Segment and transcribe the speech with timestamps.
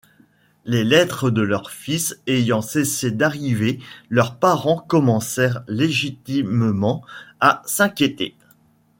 [0.65, 3.77] Les lettres de leurs fils ayant cessé d'arriver,
[4.09, 7.03] leurs parents commencèrent légitimement
[7.39, 8.35] à s'inquiéter.